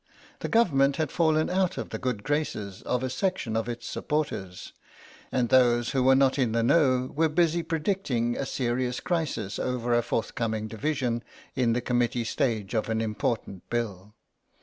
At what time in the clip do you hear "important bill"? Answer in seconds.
12.99-14.15